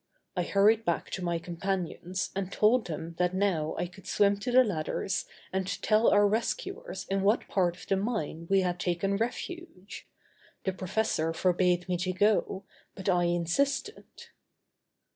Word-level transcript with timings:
I 0.35 0.41
hurried 0.41 0.83
back 0.83 1.11
to 1.11 1.23
my 1.23 1.37
companions 1.37 2.31
and 2.35 2.51
told 2.51 2.87
them 2.87 3.13
that 3.19 3.35
now 3.35 3.75
I 3.77 3.85
could 3.85 4.07
swim 4.07 4.39
to 4.39 4.51
the 4.51 4.63
ladders 4.63 5.25
and 5.53 5.67
tell 5.83 6.07
our 6.09 6.27
rescuers 6.27 7.05
in 7.11 7.21
what 7.21 7.47
part 7.47 7.77
of 7.77 7.85
the 7.85 7.97
mine 7.97 8.47
we 8.49 8.61
had 8.61 8.79
taken 8.79 9.17
refuge. 9.17 10.07
The 10.63 10.73
professor 10.73 11.33
forbade 11.33 11.87
me 11.87 11.97
to 11.97 12.13
go, 12.13 12.63
but 12.95 13.09
I 13.09 13.25
insisted. 13.25 14.07